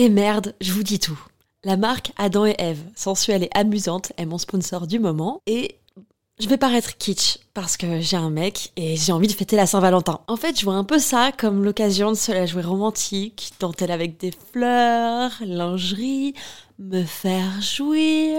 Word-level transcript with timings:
Et 0.00 0.10
merde, 0.10 0.54
je 0.60 0.72
vous 0.72 0.84
dis 0.84 1.00
tout. 1.00 1.18
La 1.64 1.76
marque 1.76 2.12
Adam 2.16 2.46
et 2.46 2.54
Eve, 2.60 2.78
sensuelle 2.94 3.42
et 3.42 3.50
amusante, 3.52 4.12
est 4.16 4.26
mon 4.26 4.38
sponsor 4.38 4.86
du 4.86 5.00
moment 5.00 5.42
et 5.48 5.74
je 6.38 6.46
vais 6.48 6.56
paraître 6.56 6.96
kitsch 6.98 7.38
parce 7.60 7.76
que 7.76 7.98
j'ai 8.00 8.16
un 8.16 8.30
mec 8.30 8.70
et 8.76 8.94
j'ai 8.94 9.10
envie 9.10 9.26
de 9.26 9.32
fêter 9.32 9.56
la 9.56 9.66
Saint-Valentin. 9.66 10.20
En 10.28 10.36
fait, 10.36 10.56
je 10.56 10.64
vois 10.64 10.74
un 10.74 10.84
peu 10.84 11.00
ça 11.00 11.32
comme 11.36 11.64
l'occasion 11.64 12.12
de 12.12 12.16
se 12.16 12.30
la 12.30 12.46
jouer 12.46 12.62
romantique, 12.62 13.52
dentelle 13.58 13.90
avec 13.90 14.16
des 14.16 14.30
fleurs, 14.52 15.32
lingerie, 15.40 16.34
me 16.78 17.02
faire 17.02 17.60
jouir. 17.60 18.38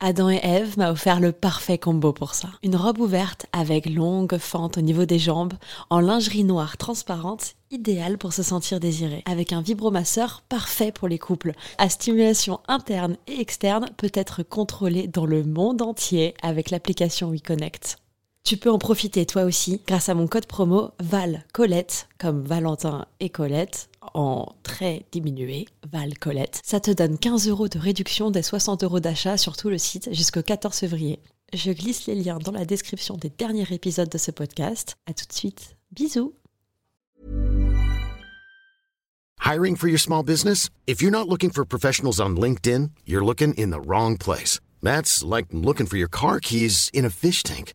Adam 0.00 0.28
et 0.28 0.40
Eve 0.42 0.76
m'a 0.76 0.90
offert 0.90 1.18
le 1.18 1.32
parfait 1.32 1.78
combo 1.78 2.12
pour 2.12 2.34
ça. 2.34 2.50
Une 2.62 2.76
robe 2.76 2.98
ouverte 2.98 3.46
avec 3.54 3.88
longue 3.88 4.36
fente 4.36 4.76
au 4.76 4.82
niveau 4.82 5.06
des 5.06 5.18
jambes, 5.18 5.54
en 5.88 6.00
lingerie 6.00 6.44
noire 6.44 6.76
transparente, 6.76 7.54
idéale 7.70 8.18
pour 8.18 8.34
se 8.34 8.42
sentir 8.42 8.80
désiré. 8.80 9.22
Avec 9.24 9.54
un 9.54 9.62
vibromasseur 9.62 10.42
parfait 10.50 10.92
pour 10.92 11.08
les 11.08 11.18
couples. 11.18 11.52
À 11.78 11.88
stimulation 11.88 12.60
interne 12.68 13.16
et 13.28 13.40
externe 13.40 13.88
peut 13.96 14.12
être 14.12 14.42
contrôlée 14.42 15.08
dans 15.08 15.24
le 15.24 15.42
monde 15.42 15.80
entier 15.80 16.34
avec 16.42 16.68
l'application 16.68 17.30
WeConnect. 17.30 17.96
Tu 18.46 18.56
peux 18.56 18.70
en 18.70 18.78
profiter 18.78 19.26
toi 19.26 19.42
aussi 19.42 19.80
grâce 19.88 20.08
à 20.08 20.14
mon 20.14 20.28
code 20.28 20.46
promo 20.46 20.92
Val 21.00 21.44
Colette, 21.52 22.06
comme 22.16 22.44
Valentin 22.44 23.06
et 23.18 23.28
Colette, 23.28 23.88
en 24.14 24.54
très 24.62 25.04
diminué, 25.10 25.66
Val 25.90 26.16
Colette. 26.16 26.60
Ça 26.64 26.78
te 26.78 26.92
donne 26.92 27.18
15 27.18 27.48
euros 27.48 27.66
de 27.66 27.80
réduction 27.80 28.30
des 28.30 28.42
60 28.42 28.84
euros 28.84 29.00
d'achat 29.00 29.36
sur 29.36 29.56
tout 29.56 29.68
le 29.68 29.78
site 29.78 30.14
jusqu'au 30.14 30.42
14 30.42 30.76
février. 30.76 31.18
Je 31.54 31.72
glisse 31.72 32.06
les 32.06 32.14
liens 32.14 32.38
dans 32.38 32.52
la 32.52 32.64
description 32.64 33.16
des 33.16 33.32
derniers 33.36 33.66
épisodes 33.72 34.08
de 34.08 34.18
ce 34.18 34.30
podcast. 34.30 34.94
À 35.06 35.12
tout 35.12 35.26
de 35.26 35.32
suite. 35.32 35.76
Bisous. 35.90 36.32
Hiring 39.44 39.74
for 39.74 39.88
your 39.88 39.98
small 39.98 40.22
business? 40.22 40.70
If 40.86 41.02
you're 41.02 41.10
not 41.10 41.28
looking 41.28 41.50
for 41.50 41.64
professionals 41.64 42.20
on 42.20 42.36
LinkedIn, 42.36 42.92
you're 43.06 43.24
looking 43.24 43.54
in 43.54 43.70
the 43.70 43.84
wrong 43.84 44.16
place. 44.16 44.60
That's 44.82 45.24
like 45.24 45.46
looking 45.52 45.86
for 45.86 45.96
your 45.96 46.08
car 46.08 46.38
keys 46.38 46.90
in 46.94 47.04
a 47.04 47.10
fish 47.10 47.42
tank. 47.42 47.74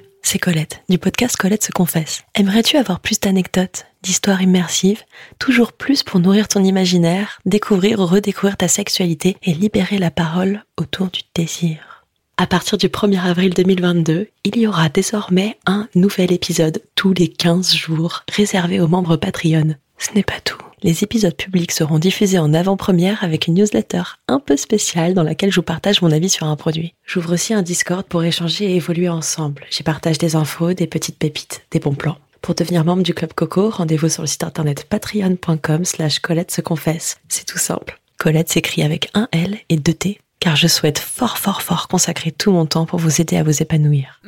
c'est 0.21 0.39
Colette, 0.39 0.81
du 0.89 0.97
podcast 0.97 1.35
Colette 1.35 1.63
se 1.63 1.71
confesse. 1.71 2.23
Aimerais-tu 2.35 2.77
avoir 2.77 2.99
plus 2.99 3.19
d'anecdotes, 3.19 3.85
d'histoires 4.01 4.41
immersives, 4.41 5.03
toujours 5.39 5.73
plus 5.73 6.03
pour 6.03 6.19
nourrir 6.19 6.47
ton 6.47 6.63
imaginaire, 6.63 7.39
découvrir 7.45 7.99
ou 7.99 8.05
redécouvrir 8.05 8.57
ta 8.57 8.67
sexualité 8.67 9.37
et 9.43 9.53
libérer 9.53 9.97
la 9.97 10.11
parole 10.11 10.63
autour 10.77 11.07
du 11.07 11.21
désir? 11.35 12.05
À 12.37 12.47
partir 12.47 12.77
du 12.77 12.87
1er 12.87 13.21
avril 13.21 13.53
2022, 13.53 14.27
il 14.45 14.57
y 14.57 14.67
aura 14.67 14.89
désormais 14.89 15.57
un 15.65 15.87
nouvel 15.95 16.31
épisode 16.31 16.81
tous 16.95 17.13
les 17.13 17.27
15 17.27 17.73
jours 17.73 18.23
réservé 18.31 18.79
aux 18.79 18.87
membres 18.87 19.17
Patreon. 19.17 19.75
Ce 19.97 20.13
n'est 20.15 20.23
pas 20.23 20.39
tout. 20.43 20.57
Les 20.83 21.03
épisodes 21.03 21.35
publics 21.35 21.71
seront 21.71 21.99
diffusés 21.99 22.39
en 22.39 22.55
avant-première 22.55 23.23
avec 23.23 23.45
une 23.45 23.53
newsletter 23.53 24.01
un 24.27 24.39
peu 24.39 24.57
spéciale 24.57 25.13
dans 25.13 25.21
laquelle 25.21 25.51
je 25.51 25.57
vous 25.57 25.61
partage 25.61 26.01
mon 26.01 26.11
avis 26.11 26.29
sur 26.29 26.47
un 26.47 26.55
produit. 26.55 26.95
J'ouvre 27.05 27.33
aussi 27.33 27.53
un 27.53 27.61
Discord 27.61 28.03
pour 28.03 28.23
échanger 28.23 28.65
et 28.65 28.77
évoluer 28.77 29.07
ensemble. 29.07 29.63
J'y 29.69 29.83
partage 29.83 30.17
des 30.17 30.35
infos, 30.35 30.73
des 30.73 30.87
petites 30.87 31.19
pépites, 31.19 31.61
des 31.69 31.79
bons 31.79 31.93
plans. 31.93 32.17
Pour 32.41 32.55
devenir 32.55 32.83
membre 32.83 33.03
du 33.03 33.13
Club 33.13 33.33
Coco, 33.33 33.69
rendez-vous 33.69 34.09
sur 34.09 34.23
le 34.23 34.27
site 34.27 34.43
internet 34.43 34.85
patreon.com 34.89 35.85
slash 35.85 36.17
Colette 36.17 36.49
se 36.49 36.61
confesse. 36.61 37.17
C'est 37.29 37.45
tout 37.45 37.59
simple. 37.59 37.99
Colette 38.17 38.49
s'écrit 38.49 38.81
avec 38.81 39.11
un 39.13 39.27
L 39.31 39.59
et 39.69 39.77
deux 39.77 39.93
T, 39.93 40.19
car 40.39 40.55
je 40.55 40.67
souhaite 40.67 40.97
fort 40.97 41.37
fort 41.37 41.61
fort 41.61 41.87
consacrer 41.89 42.31
tout 42.31 42.51
mon 42.51 42.65
temps 42.65 42.87
pour 42.87 42.97
vous 42.97 43.21
aider 43.21 43.37
à 43.37 43.43
vous 43.43 43.61
épanouir. 43.61 44.19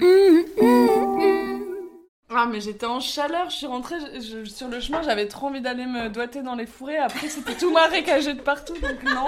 Ah 2.43 2.45
mais 2.45 2.59
j'étais 2.59 2.85
en 2.85 2.99
chaleur, 2.99 3.49
je 3.49 3.55
suis 3.55 3.67
rentrée 3.67 3.95
je- 4.15 4.43
je- 4.43 4.49
sur 4.49 4.67
le 4.67 4.81
chemin, 4.81 5.01
j'avais 5.01 5.29
trop 5.29 5.47
envie 5.47 5.61
d'aller 5.61 5.85
me 5.85 6.09
doiter 6.09 6.41
dans 6.41 6.55
les 6.55 6.65
fourrés, 6.65 6.97
après 6.97 7.29
c'était 7.29 7.53
tout 7.55 7.71
marécagé 7.71 8.33
de 8.33 8.41
partout, 8.41 8.73
donc 8.73 9.01
non. 9.03 9.27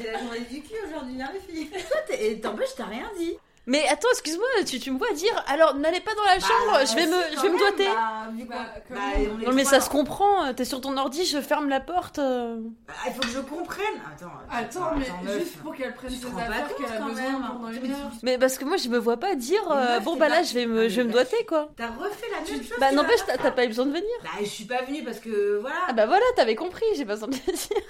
C'est 0.00 0.10
la 0.10 0.18
journée 0.18 0.40
du 0.50 0.60
cul 0.62 0.74
aujourd'hui, 0.88 1.22
hein, 1.22 1.30
les 1.32 1.54
filles. 1.54 1.70
Toi, 1.70 2.00
t'es- 2.08 2.32
et 2.32 2.40
t'empêches, 2.40 2.74
t'as 2.76 2.86
rien 2.86 3.08
dit. 3.16 3.34
Mais 3.68 3.84
attends, 3.88 4.06
excuse-moi, 4.12 4.46
tu, 4.64 4.78
tu 4.78 4.92
me 4.92 4.98
vois 4.98 5.10
dire, 5.12 5.44
alors 5.48 5.74
n'allez 5.74 5.98
pas 6.00 6.14
dans 6.14 6.22
la 6.22 6.38
chambre, 6.38 6.72
Bah, 6.72 6.84
je 6.84 6.94
vais 6.94 7.06
me, 7.06 7.16
je 7.36 7.40
vais 7.42 7.48
me 7.48 7.58
doiter. 7.58 7.86
Bah, 7.86 8.28
vu 8.32 8.44
Bah, 8.44 8.56
bah, 8.90 8.96
Non 9.44 9.52
mais 9.52 9.64
ça 9.64 9.80
se 9.80 9.90
comprend, 9.90 10.54
t'es 10.54 10.64
sur 10.64 10.80
ton 10.80 10.96
ordi, 10.96 11.24
je 11.26 11.40
ferme 11.40 11.68
la 11.68 11.80
porte. 11.80 12.20
euh. 12.20 12.58
Bah, 12.86 12.94
il 13.08 13.12
faut 13.14 13.20
que 13.22 13.26
je 13.28 13.40
comprenne. 13.40 13.84
Attends, 14.14 14.32
Attends, 14.48 14.94
mais 14.96 15.06
meuf. 15.24 15.40
juste 15.40 15.56
pour 15.58 15.74
qu'elle 15.74 15.94
prenne 15.94 16.10
ses 16.10 16.26
affaires 16.26 16.76
qu'elle 16.76 16.86
a 16.86 17.00
besoin 17.00 17.22
même. 17.22 17.42
pendant 17.42 17.70
une 17.72 17.90
heure. 17.90 18.10
Mais 18.22 18.38
parce 18.38 18.56
que 18.56 18.64
moi 18.64 18.76
je 18.76 18.88
me 18.88 18.98
vois 18.98 19.16
pas 19.16 19.34
dire, 19.34 19.68
euh, 19.72 19.94
meuf, 19.96 20.04
bon 20.04 20.16
bah 20.16 20.28
là 20.28 20.44
je 20.44 20.54
vais 20.54 20.66
me, 20.66 20.88
je 20.88 20.96
vais 21.00 21.04
me 21.08 21.12
doiter 21.12 21.44
quoi. 21.48 21.70
T'as 21.76 21.88
refait 21.88 22.26
la 22.30 22.36
même 22.48 22.62
chose. 22.62 22.72
Bah 22.78 22.92
n'empêche, 22.92 23.20
t'as 23.26 23.50
pas 23.50 23.64
eu 23.64 23.68
besoin 23.68 23.86
de 23.86 23.90
venir. 23.92 24.04
Bah, 24.22 24.30
je 24.40 24.46
suis 24.46 24.64
pas 24.64 24.82
venue 24.82 25.02
parce 25.02 25.18
que 25.18 25.58
voilà. 25.60 25.76
Ah 25.88 25.92
bah 25.92 26.06
voilà, 26.06 26.24
t'avais 26.36 26.54
compris, 26.54 26.84
j'ai 26.96 27.04
pas 27.04 27.14
besoin 27.14 27.28
de 27.28 27.34
le 27.34 27.52
dire. 27.52 27.82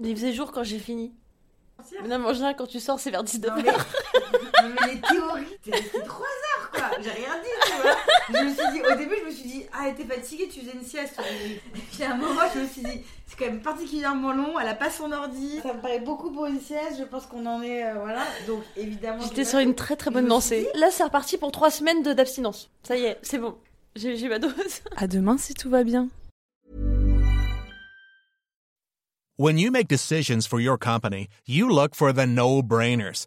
Il 0.00 0.14
faisait 0.16 0.32
jour 0.32 0.52
quand 0.52 0.62
j'ai 0.62 0.78
fini. 0.78 1.12
Non 2.08 2.18
mais 2.18 2.26
en 2.28 2.32
général 2.32 2.54
quand 2.56 2.66
tu 2.68 2.78
sors 2.80 2.98
c'est 3.00 3.10
vers 3.10 3.24
19h. 3.24 3.64
Mais, 4.68 4.94
les 4.94 5.00
théories, 5.00 5.58
t'es 5.62 5.70
resté 5.72 5.98
3 6.04 6.26
heures 6.26 6.70
quoi. 6.70 6.90
J'ai 7.02 7.10
rien 7.10 7.34
dit, 7.42 7.48
tu 7.66 7.82
vois. 7.82 7.96
Je 8.28 8.44
me 8.44 8.54
suis 8.54 8.72
dit, 8.72 8.82
au 8.92 8.96
début, 8.96 9.14
je 9.20 9.26
me 9.26 9.30
suis 9.30 9.48
dit, 9.48 9.66
ah, 9.72 9.84
elle 9.86 9.92
était 10.00 10.04
fatiguée, 10.14 10.48
tu 10.48 10.60
faisais 10.60 10.72
une 10.72 10.82
sieste. 10.84 11.14
Et 11.20 11.78
puis 11.78 12.02
à 12.04 12.12
un 12.12 12.16
moment, 12.16 12.40
je 12.54 12.60
me 12.60 12.66
suis 12.66 12.82
dit, 12.82 13.00
c'est 13.26 13.36
quand 13.38 13.46
même 13.46 13.60
particulièrement 13.62 14.32
long, 14.32 14.58
elle 14.58 14.68
a 14.68 14.74
pas 14.74 14.90
son 14.90 15.10
ordi. 15.12 15.60
Ça 15.62 15.74
me 15.74 15.80
paraît 15.80 16.00
beaucoup 16.00 16.30
pour 16.30 16.46
une 16.46 16.60
sieste, 16.60 16.96
je 16.98 17.04
pense 17.04 17.26
qu'on 17.26 17.44
en 17.46 17.62
est, 17.62 17.84
euh, 17.84 17.94
voilà. 17.94 18.24
Donc 18.46 18.62
évidemment. 18.76 19.22
J'étais 19.22 19.44
sur 19.44 19.58
une 19.58 19.74
très 19.74 19.96
très 19.96 20.10
bonne 20.10 20.26
lancée. 20.28 20.68
Là 20.74 20.88
c'est 20.90 21.04
reparti 21.04 21.36
pour 21.38 21.52
3 21.52 21.70
semaines 21.70 22.02
de- 22.02 22.12
d'abstinence. 22.12 22.70
Ça 22.82 22.96
y 22.96 23.04
est, 23.04 23.18
c'est 23.22 23.38
bon. 23.38 23.56
J'ai 23.96 24.16
j'ai 24.16 24.28
ma 24.28 24.38
dose. 24.38 24.52
À 24.96 25.06
demain 25.06 25.36
si 25.38 25.54
tout 25.54 25.70
va 25.70 25.84
bien. 25.84 26.08
When 29.36 29.58
you 29.58 29.72
make 29.72 29.88
decisions 29.88 30.46
for 30.48 30.60
your 30.60 30.78
company, 30.78 31.28
you 31.46 31.68
look 31.68 31.94
for 31.96 32.12
the 32.12 32.24
no-brainers. 32.26 33.26